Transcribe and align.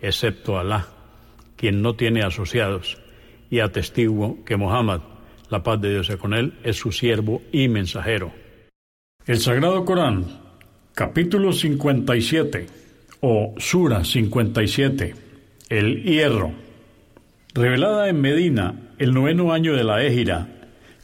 excepto 0.00 0.58
Alá, 0.58 0.88
quien 1.56 1.82
no 1.82 1.94
tiene 1.94 2.22
asociados, 2.22 2.98
y 3.50 3.60
atestiguo 3.60 4.44
que 4.44 4.56
Muhammad, 4.56 5.00
la 5.48 5.62
paz 5.62 5.80
de 5.80 5.90
Dios 5.90 6.06
sea 6.06 6.16
con 6.16 6.34
él, 6.34 6.54
es 6.62 6.76
su 6.76 6.92
siervo 6.92 7.42
y 7.52 7.68
mensajero. 7.68 8.32
El 9.26 9.38
Sagrado 9.38 9.84
Corán, 9.84 10.24
capítulo 10.94 11.52
57, 11.52 12.66
o 13.20 13.54
Sura 13.58 14.04
57, 14.04 15.14
el 15.68 16.02
hierro, 16.02 16.52
revelada 17.54 18.08
en 18.08 18.20
Medina 18.20 18.74
el 18.98 19.12
noveno 19.12 19.52
año 19.52 19.74
de 19.74 19.84
la 19.84 20.04
Égira, 20.04 20.48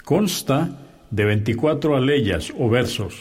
consta 0.05 0.87
de 1.11 1.25
24 1.25 1.97
aleyas 1.97 2.53
o 2.59 2.69
versos. 2.69 3.15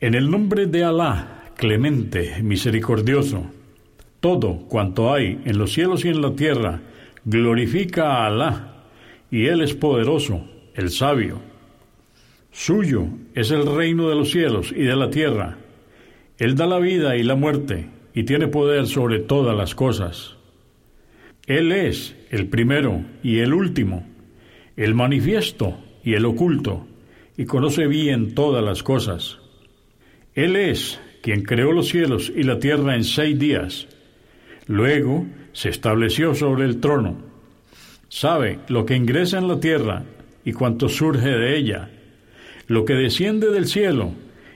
En 0.00 0.14
el 0.14 0.30
nombre 0.30 0.66
de 0.66 0.84
Alá, 0.84 1.52
clemente, 1.56 2.42
misericordioso, 2.42 3.46
todo 4.22 4.68
cuanto 4.68 5.12
hay 5.12 5.40
en 5.44 5.58
los 5.58 5.72
cielos 5.72 6.04
y 6.04 6.08
en 6.08 6.22
la 6.22 6.32
tierra 6.36 6.80
glorifica 7.24 8.04
a 8.04 8.26
Alá, 8.26 8.84
y 9.32 9.46
Él 9.46 9.62
es 9.62 9.74
poderoso, 9.74 10.48
el 10.74 10.90
sabio. 10.90 11.40
Suyo 12.52 13.08
es 13.34 13.50
el 13.50 13.66
reino 13.66 14.08
de 14.08 14.14
los 14.14 14.30
cielos 14.30 14.70
y 14.70 14.84
de 14.84 14.94
la 14.94 15.10
tierra. 15.10 15.58
Él 16.38 16.54
da 16.54 16.68
la 16.68 16.78
vida 16.78 17.16
y 17.16 17.24
la 17.24 17.34
muerte, 17.34 17.88
y 18.14 18.22
tiene 18.22 18.46
poder 18.46 18.86
sobre 18.86 19.18
todas 19.18 19.56
las 19.56 19.74
cosas. 19.74 20.36
Él 21.46 21.72
es 21.72 22.14
el 22.30 22.46
primero 22.46 23.02
y 23.24 23.40
el 23.40 23.52
último, 23.52 24.06
el 24.76 24.94
manifiesto 24.94 25.78
y 26.04 26.14
el 26.14 26.26
oculto, 26.26 26.86
y 27.36 27.44
conoce 27.46 27.88
bien 27.88 28.36
todas 28.36 28.62
las 28.62 28.84
cosas. 28.84 29.38
Él 30.34 30.54
es 30.54 31.00
quien 31.22 31.42
creó 31.42 31.72
los 31.72 31.88
cielos 31.88 32.32
y 32.34 32.44
la 32.44 32.60
tierra 32.60 32.94
en 32.94 33.02
seis 33.02 33.36
días, 33.36 33.88
Luego 34.72 35.26
se 35.52 35.68
estableció 35.68 36.34
sobre 36.34 36.64
el 36.64 36.80
trono. 36.80 37.18
Sabe 38.08 38.60
lo 38.68 38.86
que 38.86 38.96
ingresa 38.96 39.36
en 39.36 39.46
la 39.46 39.60
tierra 39.60 40.02
y 40.46 40.54
cuanto 40.54 40.88
surge 40.88 41.28
de 41.28 41.58
ella, 41.58 41.90
lo 42.68 42.86
que 42.86 42.94
desciende 42.94 43.50
del 43.50 43.66
cielo 43.66 44.12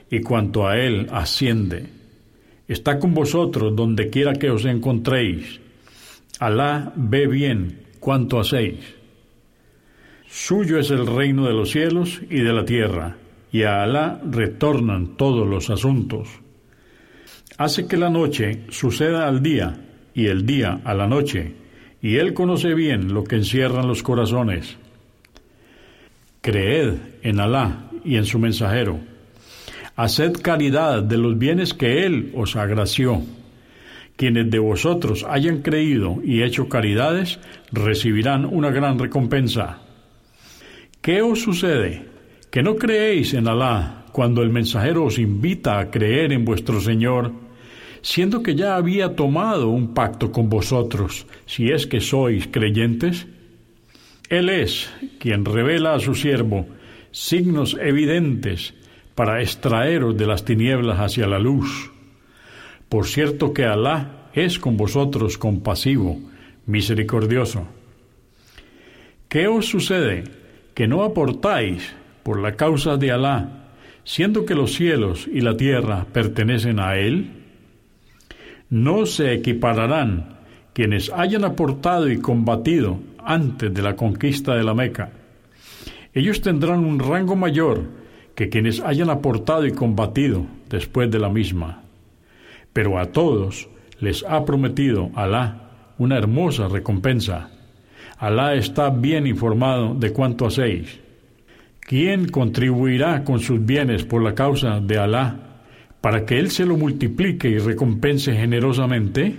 y 0.09 0.21
cuanto 0.21 0.67
a 0.67 0.79
él 0.79 1.05
asciende. 1.11 1.85
Está 2.67 2.97
con 2.97 3.13
vosotros 3.13 3.75
donde 3.75 4.09
quiera 4.09 4.33
que 4.33 4.49
os 4.49 4.65
encontréis. 4.65 5.59
Alá 6.39 6.93
ve 6.95 7.27
bien 7.27 7.81
cuanto 7.99 8.39
hacéis. 8.39 8.79
Suyo 10.27 10.79
es 10.79 10.89
el 10.89 11.05
reino 11.05 11.45
de 11.45 11.53
los 11.53 11.69
cielos 11.69 12.23
y 12.27 12.39
de 12.39 12.53
la 12.53 12.65
tierra, 12.65 13.17
y 13.51 13.61
a 13.61 13.83
Alá 13.83 14.19
retornan 14.27 15.15
todos 15.15 15.47
los 15.47 15.69
asuntos. 15.69 16.27
Hace 17.59 17.85
que 17.85 17.97
la 17.97 18.09
noche 18.09 18.63
suceda 18.69 19.27
al 19.27 19.43
día 19.43 19.83
y 20.17 20.29
el 20.29 20.47
día 20.47 20.81
a 20.83 20.95
la 20.95 21.05
noche, 21.05 21.53
y 22.01 22.15
Él 22.15 22.33
conoce 22.33 22.73
bien 22.73 23.13
lo 23.13 23.23
que 23.23 23.35
encierran 23.35 23.87
los 23.87 24.01
corazones. 24.01 24.75
Creed 26.41 26.95
en 27.21 27.39
Alá 27.39 27.91
y 28.03 28.15
en 28.15 28.25
su 28.25 28.39
mensajero. 28.39 28.99
Haced 29.95 30.41
caridad 30.41 31.03
de 31.03 31.19
los 31.19 31.37
bienes 31.37 31.75
que 31.75 32.03
Él 32.03 32.31
os 32.35 32.55
agració. 32.55 33.21
Quienes 34.15 34.49
de 34.49 34.57
vosotros 34.57 35.23
hayan 35.29 35.61
creído 35.61 36.17
y 36.23 36.41
hecho 36.41 36.67
caridades 36.67 37.39
recibirán 37.71 38.45
una 38.45 38.71
gran 38.71 38.97
recompensa. 38.97 39.81
¿Qué 40.99 41.21
os 41.21 41.43
sucede? 41.43 42.07
Que 42.49 42.63
no 42.63 42.75
creéis 42.75 43.35
en 43.35 43.47
Alá 43.47 44.05
cuando 44.11 44.41
el 44.41 44.49
mensajero 44.49 45.05
os 45.05 45.19
invita 45.19 45.77
a 45.77 45.91
creer 45.91 46.33
en 46.33 46.43
vuestro 46.43 46.81
Señor 46.81 47.46
siendo 48.01 48.43
que 48.43 48.55
ya 48.55 48.75
había 48.75 49.15
tomado 49.15 49.69
un 49.69 49.93
pacto 49.93 50.31
con 50.31 50.49
vosotros, 50.49 51.27
si 51.45 51.71
es 51.71 51.87
que 51.87 52.01
sois 52.01 52.47
creyentes? 52.47 53.27
Él 54.29 54.49
es 54.49 54.89
quien 55.19 55.45
revela 55.45 55.93
a 55.93 55.99
su 55.99 56.15
siervo 56.15 56.67
signos 57.11 57.75
evidentes 57.81 58.73
para 59.15 59.41
extraeros 59.41 60.15
de 60.15 60.27
las 60.27 60.45
tinieblas 60.45 60.99
hacia 60.99 61.25
la 61.25 61.39
luz. 61.39 61.91
Por 62.89 63.07
cierto 63.07 63.53
que 63.53 63.65
Alá 63.65 64.29
es 64.33 64.59
con 64.59 64.77
vosotros 64.77 65.37
compasivo, 65.37 66.19
misericordioso. 66.67 67.67
¿Qué 69.27 69.47
os 69.47 69.65
sucede? 69.65 70.25
Que 70.73 70.87
no 70.87 71.03
aportáis 71.03 71.93
por 72.21 72.39
la 72.39 72.55
causa 72.55 72.97
de 72.97 73.11
Alá, 73.11 73.71
siendo 74.03 74.45
que 74.45 74.53
los 74.53 74.73
cielos 74.73 75.27
y 75.27 75.41
la 75.41 75.57
tierra 75.57 76.05
pertenecen 76.13 76.79
a 76.79 76.97
Él? 76.97 77.36
No 78.69 79.05
se 79.05 79.33
equipararán 79.33 80.37
quienes 80.73 81.11
hayan 81.11 81.43
aportado 81.43 82.09
y 82.09 82.17
combatido 82.17 82.99
antes 83.23 83.73
de 83.73 83.81
la 83.81 83.95
conquista 83.95 84.55
de 84.55 84.63
la 84.63 84.73
Meca. 84.73 85.11
Ellos 86.13 86.41
tendrán 86.41 86.79
un 86.85 86.99
rango 86.99 87.35
mayor 87.35 87.83
que 88.35 88.49
quienes 88.49 88.79
hayan 88.81 89.09
aportado 89.09 89.65
y 89.65 89.71
combatido 89.71 90.45
después 90.69 91.09
de 91.09 91.19
la 91.19 91.29
misma. 91.29 91.83
Pero 92.73 92.99
a 92.99 93.07
todos 93.07 93.67
les 93.99 94.23
ha 94.23 94.45
prometido 94.45 95.09
Alá 95.15 95.71
una 95.97 96.17
hermosa 96.17 96.67
recompensa. 96.67 97.49
Alá 98.19 98.53
está 98.53 98.89
bien 98.89 99.25
informado 99.25 99.95
de 99.95 100.13
cuánto 100.13 100.45
hacéis. 100.45 100.99
¿Quién 101.79 102.27
contribuirá 102.27 103.23
con 103.23 103.39
sus 103.39 103.65
bienes 103.65 104.03
por 104.03 104.21
la 104.21 104.35
causa 104.35 104.79
de 104.79 104.97
Alá 104.97 105.46
para 106.07 106.25
que 106.25 106.39
Él 106.39 106.51
se 106.51 106.65
lo 106.65 106.77
multiplique 106.77 107.49
y 107.49 107.57
recompense 107.57 108.33
generosamente? 108.33 109.35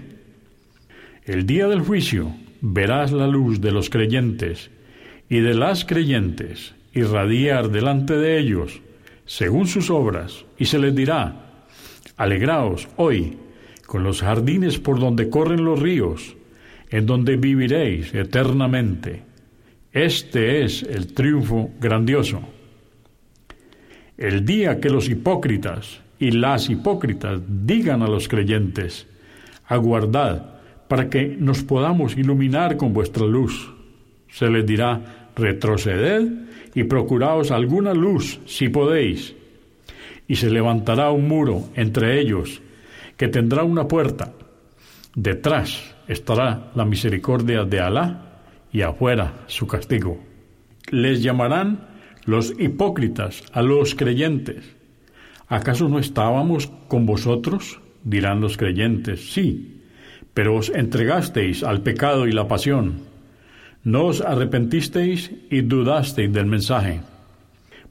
El 1.25 1.47
día 1.47 1.67
del 1.67 1.81
juicio 1.81 2.31
verás 2.61 3.11
la 3.11 3.27
luz 3.27 3.63
de 3.63 3.73
los 3.73 3.89
creyentes 3.89 4.71
y 5.31 5.41
de 5.41 5.55
las 5.55 5.87
creyentes 5.87 6.75
irradiar 6.93 7.71
delante 7.71 8.19
de 8.19 8.39
ellos 8.39 8.83
según 9.25 9.67
sus 9.67 9.89
obras, 9.89 10.45
y 10.59 10.67
se 10.67 10.79
les 10.79 10.95
dirá, 10.95 11.65
alegraos 12.19 12.87
hoy 12.97 13.39
con 13.87 14.03
los 14.03 14.21
jardines 14.21 14.79
por 14.79 15.01
donde 15.01 15.31
corren 15.31 15.65
los 15.65 15.81
ríos, 15.81 16.37
en 16.91 17.07
donde 17.07 17.37
viviréis 17.37 18.13
eternamente. 18.13 19.23
Este 19.91 20.65
es 20.65 20.83
el 20.83 21.15
triunfo 21.15 21.71
grandioso. 21.81 22.43
El 24.19 24.45
día 24.45 24.81
que 24.81 24.91
los 24.91 25.09
hipócritas 25.09 26.03
y 26.19 26.33
las 26.33 26.69
hipócritas 26.69 27.41
digan 27.47 28.03
a 28.03 28.09
los 28.09 28.29
creyentes, 28.29 29.07
aguardad 29.67 30.59
para 30.89 31.09
que 31.09 31.37
nos 31.39 31.63
podamos 31.63 32.17
iluminar 32.17 32.77
con 32.77 32.93
vuestra 32.93 33.27
luz. 33.27 33.71
Se 34.31 34.49
les 34.49 34.67
dirá, 34.67 35.31
retroceded 35.37 36.29
y 36.75 36.85
procuraos 36.85 37.51
alguna 37.51 37.95
luz 37.95 38.41
si 38.47 38.69
podéis. 38.69 39.35
Y 40.27 40.37
se 40.37 40.51
levantará 40.51 41.11
un 41.11 41.29
muro 41.29 41.69
entre 41.75 42.21
ellos 42.21 42.61
que 43.17 43.29
tendrá 43.29 43.65
una 43.65 43.87
puerta. 43.87 44.33
Detrás 45.15 45.95
estará 46.07 46.71
la 46.75 46.85
misericordia 46.85 47.65
de 47.65 47.81
Alá 47.81 48.43
y 48.73 48.83
afuera 48.83 49.45
su 49.47 49.67
castigo. 49.67 50.19
Les 50.91 51.23
llamarán 51.23 51.87
los 52.25 52.53
hipócritas 52.59 53.43
a 53.53 53.63
los 53.63 53.95
creyentes 53.95 54.78
¿Acaso 55.49 55.89
no 55.89 55.99
estábamos 55.99 56.71
con 56.89 57.07
vosotros? 57.07 57.81
dirán 58.05 58.41
los 58.41 58.57
creyentes. 58.57 59.33
Sí, 59.33 59.83
pero 60.35 60.57
os 60.57 60.69
entregasteis 60.69 61.65
al 61.65 61.83
pecado 61.83 62.27
y 62.27 62.33
la 62.33 62.47
pasión. 62.47 63.01
No 63.83 64.07
os 64.07 64.21
arrepentisteis 64.21 65.33
y 65.51 65.63
dudasteis 65.63 66.33
del 66.33 66.47
mensaje. 66.47 67.01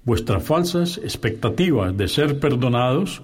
Vuestras 0.03 0.43
falsas 0.43 0.97
expectativas 0.99 1.97
de 1.97 2.07
ser 2.07 2.39
perdonados 2.39 3.21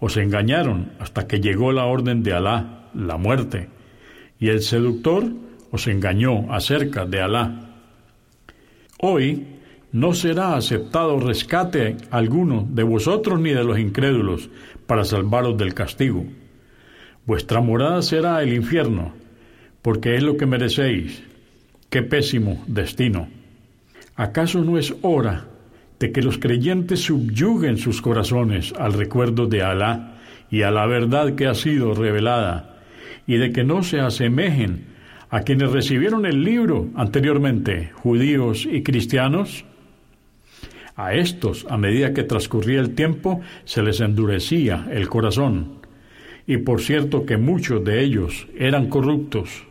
os 0.00 0.16
engañaron 0.16 0.92
hasta 0.98 1.26
que 1.26 1.40
llegó 1.40 1.72
la 1.72 1.86
orden 1.86 2.22
de 2.22 2.34
Alá, 2.34 2.90
la 2.94 3.16
muerte, 3.16 3.68
y 4.38 4.48
el 4.48 4.60
seductor 4.62 5.24
os 5.70 5.86
engañó 5.86 6.52
acerca 6.52 7.06
de 7.06 7.22
Alá. 7.22 7.70
Hoy 8.98 9.46
no 9.92 10.12
será 10.12 10.56
aceptado 10.56 11.18
rescate 11.20 11.96
alguno 12.10 12.66
de 12.70 12.82
vosotros 12.82 13.40
ni 13.40 13.50
de 13.50 13.64
los 13.64 13.78
incrédulos 13.78 14.50
para 14.86 15.04
salvaros 15.04 15.56
del 15.56 15.74
castigo. 15.74 16.24
Vuestra 17.24 17.60
morada 17.60 18.02
será 18.02 18.42
el 18.42 18.52
infierno, 18.52 19.12
porque 19.82 20.16
es 20.16 20.22
lo 20.22 20.36
que 20.36 20.46
merecéis. 20.46 21.22
Qué 21.88 22.02
pésimo 22.02 22.62
destino. 22.66 23.28
¿Acaso 24.16 24.62
no 24.64 24.78
es 24.78 24.94
hora 25.02 25.46
de 25.98 26.12
que 26.12 26.22
los 26.22 26.38
creyentes 26.38 27.00
subyuguen 27.00 27.78
sus 27.78 28.02
corazones 28.02 28.74
al 28.78 28.92
recuerdo 28.92 29.46
de 29.46 29.62
Alá 29.62 30.18
y 30.50 30.62
a 30.62 30.70
la 30.70 30.86
verdad 30.86 31.34
que 31.34 31.46
ha 31.46 31.54
sido 31.54 31.94
revelada, 31.94 32.80
y 33.26 33.36
de 33.38 33.52
que 33.52 33.64
no 33.64 33.82
se 33.82 34.00
asemejen 34.00 34.86
a 35.30 35.40
quienes 35.40 35.72
recibieron 35.72 36.26
el 36.26 36.44
libro 36.44 36.88
anteriormente, 36.94 37.90
judíos 37.94 38.66
y 38.70 38.82
cristianos? 38.82 39.64
A 40.96 41.12
estos, 41.12 41.66
a 41.68 41.76
medida 41.76 42.14
que 42.14 42.22
transcurría 42.22 42.80
el 42.80 42.94
tiempo, 42.94 43.42
se 43.66 43.82
les 43.82 44.00
endurecía 44.00 44.88
el 44.90 45.08
corazón, 45.08 45.82
y 46.46 46.56
por 46.56 46.80
cierto 46.80 47.26
que 47.26 47.36
muchos 47.36 47.84
de 47.84 48.02
ellos 48.02 48.48
eran 48.56 48.88
corruptos. 48.88 49.64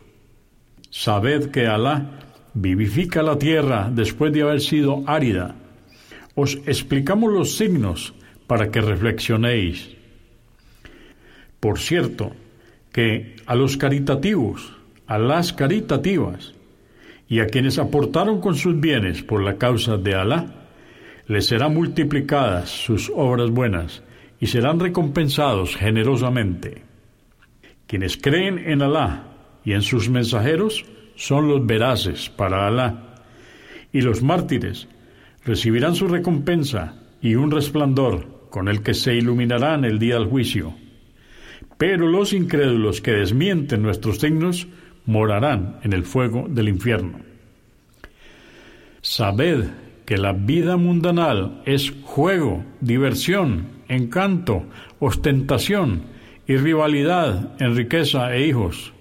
Sabed 0.90 1.50
que 1.50 1.66
Alá 1.66 2.20
vivifica 2.54 3.22
la 3.22 3.38
tierra 3.38 3.90
después 3.92 4.32
de 4.32 4.42
haber 4.42 4.60
sido 4.60 5.02
árida. 5.06 5.56
Os 6.36 6.58
explicamos 6.66 7.32
los 7.32 7.56
signos 7.56 8.14
para 8.46 8.70
que 8.70 8.80
reflexionéis. 8.80 9.96
Por 11.58 11.80
cierto, 11.80 12.32
que 12.92 13.34
a 13.46 13.56
los 13.56 13.76
caritativos, 13.76 14.72
a 15.08 15.18
las 15.18 15.52
caritativas, 15.52 16.54
y 17.28 17.40
a 17.40 17.46
quienes 17.46 17.78
aportaron 17.78 18.40
con 18.40 18.54
sus 18.54 18.78
bienes 18.78 19.22
por 19.22 19.42
la 19.42 19.56
causa 19.56 19.96
de 19.96 20.14
Alá, 20.14 20.65
les 21.28 21.46
serán 21.46 21.74
multiplicadas 21.74 22.70
sus 22.70 23.10
obras 23.14 23.50
buenas 23.50 24.02
y 24.40 24.46
serán 24.46 24.78
recompensados 24.80 25.76
generosamente. 25.76 26.82
Quienes 27.86 28.16
creen 28.16 28.58
en 28.58 28.82
Alá 28.82 29.24
y 29.64 29.72
en 29.72 29.82
sus 29.82 30.08
mensajeros 30.08 30.84
son 31.16 31.48
los 31.48 31.64
veraces 31.66 32.28
para 32.28 32.66
Alá, 32.66 33.14
y 33.92 34.02
los 34.02 34.22
mártires 34.22 34.88
recibirán 35.44 35.94
su 35.94 36.06
recompensa 36.08 36.94
y 37.22 37.34
un 37.34 37.50
resplandor 37.50 38.48
con 38.50 38.68
el 38.68 38.82
que 38.82 38.94
se 38.94 39.14
iluminarán 39.14 39.84
el 39.84 39.98
día 39.98 40.14
del 40.14 40.26
juicio. 40.26 40.74
Pero 41.78 42.08
los 42.08 42.32
incrédulos 42.32 43.00
que 43.00 43.12
desmienten 43.12 43.82
nuestros 43.82 44.18
signos 44.18 44.66
morarán 45.06 45.78
en 45.82 45.92
el 45.92 46.04
fuego 46.04 46.46
del 46.48 46.68
infierno. 46.68 47.20
Sabed 49.02 49.66
que 50.06 50.16
la 50.16 50.32
vida 50.32 50.76
mundanal 50.76 51.60
es 51.66 51.92
juego, 52.04 52.64
diversión, 52.80 53.66
encanto, 53.88 54.64
ostentación 55.00 56.02
y 56.46 56.56
rivalidad 56.56 57.60
en 57.60 57.74
riqueza 57.76 58.34
e 58.34 58.46
hijos. 58.46 58.92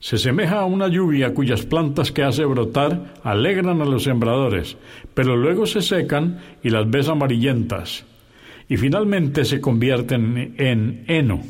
Se 0.00 0.18
semeja 0.18 0.60
a 0.60 0.66
una 0.66 0.88
lluvia 0.88 1.32
cuyas 1.32 1.64
plantas 1.64 2.12
que 2.12 2.22
hace 2.22 2.44
brotar 2.44 3.14
alegran 3.24 3.80
a 3.80 3.86
los 3.86 4.02
sembradores, 4.02 4.76
pero 5.14 5.34
luego 5.34 5.64
se 5.64 5.80
secan 5.80 6.38
y 6.62 6.68
las 6.68 6.88
ves 6.90 7.08
amarillentas, 7.08 8.04
y 8.68 8.76
finalmente 8.76 9.46
se 9.46 9.62
convierten 9.62 10.54
en 10.58 11.04
heno. 11.08 11.40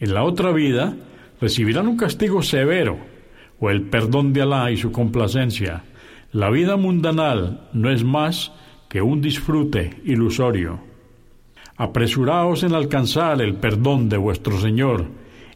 En 0.00 0.14
la 0.14 0.24
otra 0.24 0.52
vida 0.52 0.96
recibirán 1.42 1.86
un 1.86 1.98
castigo 1.98 2.42
severo, 2.42 2.96
o 3.60 3.68
el 3.68 3.82
perdón 3.82 4.32
de 4.32 4.40
Alá 4.40 4.70
y 4.70 4.78
su 4.78 4.90
complacencia, 4.90 5.84
la 6.32 6.48
vida 6.48 6.76
mundanal 6.76 7.68
no 7.74 7.90
es 7.90 8.04
más 8.04 8.52
que 8.88 9.02
un 9.02 9.20
disfrute 9.20 10.00
ilusorio. 10.04 10.80
Apresuraos 11.76 12.62
en 12.62 12.74
alcanzar 12.74 13.42
el 13.42 13.56
perdón 13.56 14.08
de 14.08 14.16
vuestro 14.16 14.58
Señor 14.58 15.08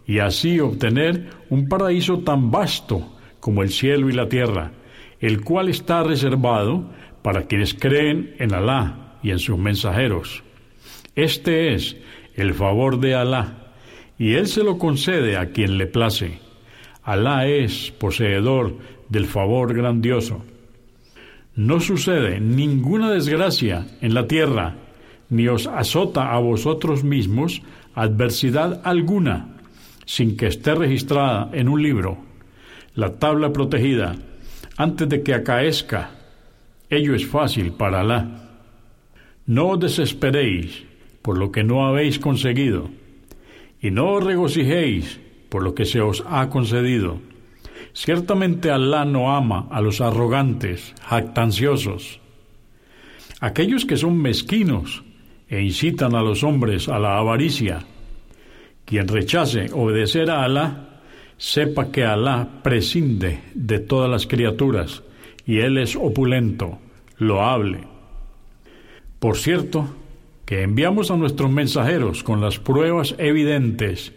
y 0.06 0.19
así 0.19 0.61
obtener 0.61 1.31
un 1.49 1.67
paraíso 1.69 2.19
tan 2.19 2.50
vasto 2.50 3.17
como 3.40 3.62
el 3.62 3.70
cielo 3.70 4.11
y 4.11 4.12
la 4.12 4.28
tierra, 4.28 4.73
el 5.19 5.43
cual 5.43 5.70
está 5.70 6.02
reservado 6.02 6.90
para 7.23 7.44
quienes 7.44 7.73
creen 7.73 8.34
en 8.38 8.52
Alá 8.52 9.17
y 9.23 9.31
en 9.31 9.38
sus 9.38 9.56
mensajeros. 9.56 10.43
Este 11.14 11.73
es 11.73 11.96
el 12.34 12.52
favor 12.52 13.00
de 13.00 13.14
Alá, 13.14 13.73
y 14.19 14.34
Él 14.34 14.46
se 14.46 14.62
lo 14.62 14.76
concede 14.76 15.38
a 15.38 15.52
quien 15.52 15.78
le 15.78 15.87
place. 15.87 16.38
Alá 17.02 17.46
es 17.46 17.90
poseedor 17.93 18.76
del 19.08 19.25
favor 19.25 19.75
grandioso. 19.75 20.44
No 21.56 21.81
sucede 21.81 22.38
ninguna 22.38 23.11
desgracia 23.11 23.87
en 24.03 24.12
la 24.12 24.29
tierra, 24.29 24.76
ni 25.31 25.49
os 25.49 25.67
azota 25.67 26.35
a 26.35 26.38
vosotros 26.38 27.03
mismos 27.03 27.62
adversidad 27.94 28.82
alguna, 28.85 29.56
sin 30.05 30.37
que 30.37 30.49
esté 30.49 30.75
registrada 30.75 31.49
en 31.55 31.70
un 31.70 31.82
libro, 31.82 32.19
la 32.94 33.14
tabla 33.14 33.55
protegida, 33.55 34.17
antes 34.76 35.08
de 35.08 35.23
que 35.23 35.32
acaezca. 35.32 36.11
Ello 36.91 37.14
es 37.14 37.26
fácil 37.26 37.73
para 37.73 38.00
Alá. 38.00 38.50
No 39.47 39.69
os 39.69 39.81
desesperéis 39.81 40.85
por 41.23 41.38
lo 41.38 41.50
que 41.52 41.64
no 41.64 41.87
habéis 41.87 42.19
conseguido, 42.19 42.91
y 43.81 43.91
no 43.91 44.20
regocijéis 44.20 45.19
por 45.49 45.62
lo 45.62 45.75
que 45.75 45.87
se 45.87 46.02
os 46.02 46.23
ha 46.29 46.50
concedido 46.50 47.19
Ciertamente 47.97 48.71
Alá 48.71 49.07
no 49.07 49.35
ama 49.35 49.69
a 49.71 49.81
los 49.81 50.03
arrogantes, 50.03 50.95
jactanciosos. 51.01 52.21
Aquellos 53.41 53.87
que 53.87 53.97
son 53.97 54.21
mezquinos 54.21 55.03
e 55.49 55.63
incitan 55.63 56.15
a 56.15 56.21
los 56.21 56.45
hombres 56.45 56.91
a 56.91 56.99
la 56.99 57.17
avaricia. 57.17 57.87
Quien 58.85 59.09
rechace 59.09 59.69
obedecer 59.73 60.31
a 60.31 60.45
Alá, 60.45 61.00
sepa 61.38 61.91
que 61.91 62.05
Alá 62.05 62.61
prescinde 62.62 63.41
de 63.55 63.79
todas 63.79 64.11
las 64.11 64.26
criaturas 64.26 65.03
y 65.47 65.61
Él 65.61 65.79
es 65.79 65.97
opulento, 65.97 66.79
loable. 67.17 67.85
Por 69.19 69.38
cierto, 69.38 69.88
que 70.45 70.65
enviamos 70.65 71.11
a 71.11 71.17
nuestros 71.17 71.50
mensajeros 71.50 72.23
con 72.23 72.43
las 72.43 72.59
pruebas 72.59 73.15
evidentes 73.17 74.12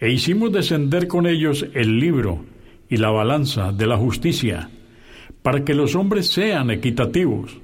e 0.00 0.10
hicimos 0.10 0.50
descender 0.50 1.06
con 1.06 1.28
ellos 1.28 1.64
el 1.74 2.00
libro 2.00 2.52
y 2.94 2.96
la 2.96 3.10
balanza 3.10 3.72
de 3.72 3.88
la 3.88 3.96
justicia, 3.96 4.70
para 5.42 5.64
que 5.64 5.74
los 5.74 5.96
hombres 5.96 6.28
sean 6.28 6.70
equitativos. 6.70 7.58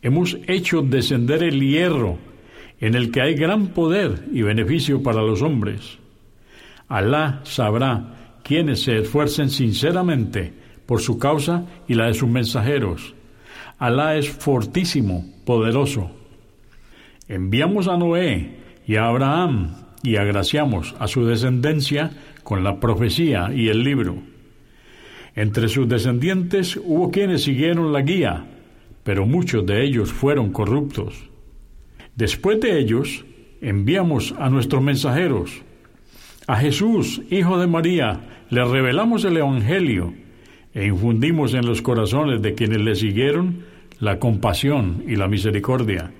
Hemos 0.00 0.38
hecho 0.46 0.80
descender 0.80 1.42
el 1.42 1.60
hierro, 1.60 2.16
en 2.80 2.94
el 2.94 3.10
que 3.10 3.20
hay 3.20 3.34
gran 3.34 3.68
poder 3.68 4.24
y 4.32 4.40
beneficio 4.40 5.02
para 5.02 5.20
los 5.20 5.42
hombres. 5.42 5.98
Alá 6.88 7.42
sabrá 7.44 8.38
quienes 8.42 8.80
se 8.84 8.96
esfuercen 8.96 9.50
sinceramente 9.50 10.54
por 10.86 11.02
su 11.02 11.18
causa 11.18 11.66
y 11.86 11.92
la 11.92 12.06
de 12.06 12.14
sus 12.14 12.30
mensajeros. 12.30 13.14
Alá 13.78 14.16
es 14.16 14.30
fortísimo, 14.30 15.26
poderoso. 15.44 16.10
Enviamos 17.28 17.86
a 17.86 17.98
Noé 17.98 18.56
y 18.86 18.96
a 18.96 19.08
Abraham 19.08 19.74
y 20.02 20.16
agraciamos 20.16 20.94
a 20.98 21.06
su 21.06 21.26
descendencia 21.26 22.12
con 22.42 22.64
la 22.64 22.80
profecía 22.80 23.50
y 23.54 23.68
el 23.68 23.84
libro. 23.84 24.37
Entre 25.38 25.68
sus 25.68 25.88
descendientes 25.88 26.76
hubo 26.84 27.12
quienes 27.12 27.44
siguieron 27.44 27.92
la 27.92 28.02
guía, 28.02 28.44
pero 29.04 29.24
muchos 29.24 29.64
de 29.64 29.84
ellos 29.84 30.12
fueron 30.12 30.50
corruptos. 30.50 31.14
Después 32.16 32.58
de 32.58 32.76
ellos, 32.80 33.24
enviamos 33.60 34.34
a 34.36 34.50
nuestros 34.50 34.82
mensajeros. 34.82 35.62
A 36.48 36.56
Jesús, 36.56 37.22
Hijo 37.30 37.56
de 37.60 37.68
María, 37.68 38.18
le 38.50 38.64
revelamos 38.64 39.24
el 39.24 39.36
Evangelio 39.36 40.12
e 40.74 40.86
infundimos 40.86 41.54
en 41.54 41.66
los 41.66 41.82
corazones 41.82 42.42
de 42.42 42.54
quienes 42.54 42.80
le 42.80 42.96
siguieron 42.96 43.62
la 44.00 44.18
compasión 44.18 45.04
y 45.06 45.14
la 45.14 45.28
misericordia. 45.28 46.10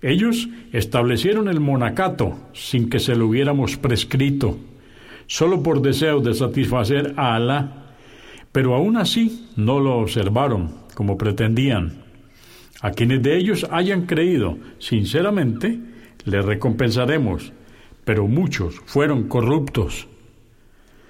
Ellos 0.00 0.48
establecieron 0.72 1.46
el 1.46 1.60
monacato 1.60 2.38
sin 2.54 2.88
que 2.88 3.00
se 3.00 3.14
lo 3.16 3.26
hubiéramos 3.26 3.76
prescrito 3.76 4.56
solo 5.30 5.62
por 5.62 5.80
deseo 5.80 6.20
de 6.20 6.34
satisfacer 6.34 7.14
a 7.16 7.36
Alá, 7.36 7.79
pero 8.52 8.74
aún 8.74 8.96
así 8.96 9.48
no 9.56 9.80
lo 9.80 9.98
observaron 9.98 10.74
como 10.94 11.16
pretendían. 11.16 12.04
A 12.82 12.92
quienes 12.92 13.22
de 13.22 13.36
ellos 13.36 13.66
hayan 13.70 14.06
creído 14.06 14.58
sinceramente, 14.78 15.78
les 16.24 16.44
recompensaremos, 16.44 17.52
pero 18.04 18.26
muchos 18.26 18.80
fueron 18.86 19.28
corruptos. 19.28 20.08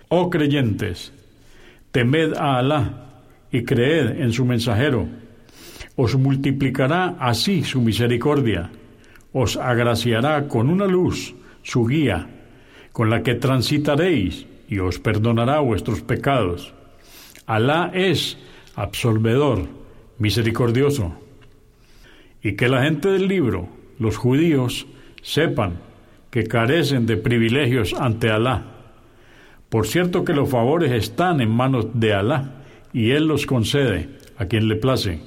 Oh 0.09 0.29
creyentes, 0.31 1.13
temed 1.93 2.35
a 2.35 2.59
Alá 2.59 3.23
y 3.53 3.65
creed 3.65 4.21
en 4.21 4.33
su 4.33 4.45
mensajero. 4.45 5.09
Os 5.97 6.17
multiplicará 6.17 7.17
así 7.21 7.63
su 7.63 7.81
misericordia, 7.81 8.71
os 9.33 9.57
agraciará 9.57 10.49
con 10.49 10.71
una 10.71 10.87
luz, 10.87 11.35
su 11.63 11.87
guía, 11.87 12.29
con 12.93 13.11
la 13.11 13.23
que 13.23 13.35
transitaréis 13.35 14.47
y 14.69 14.79
os 14.79 14.99
perdonará 14.99 15.61
vuestros 15.61 16.01
pecados. 16.01 16.75
Alá 17.51 17.91
es 17.93 18.39
absolvedor, 18.77 19.67
misericordioso. 20.19 21.17
Y 22.45 22.55
que 22.55 22.69
la 22.69 22.85
gente 22.85 23.09
del 23.09 23.27
libro, 23.27 23.69
los 23.99 24.17
judíos, 24.17 24.87
sepan 25.21 25.81
que 26.31 26.45
carecen 26.45 27.07
de 27.07 27.17
privilegios 27.17 27.93
ante 27.93 28.31
Alá. 28.31 28.63
Por 29.69 29.89
cierto 29.89 30.25
que 30.25 30.33
los 30.33 30.49
favores 30.49 30.93
están 30.93 31.41
en 31.41 31.51
manos 31.51 31.89
de 31.93 32.15
Alá 32.15 32.63
y 32.93 33.11
Él 33.11 33.27
los 33.27 33.47
concede 33.47 34.11
a 34.39 34.47
quien 34.47 34.69
le 34.69 34.77
place. 34.77 35.19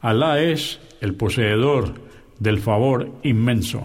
Alá 0.00 0.40
es 0.40 0.78
el 1.00 1.16
poseedor 1.16 1.94
del 2.38 2.60
favor 2.60 3.10
inmenso. 3.24 3.84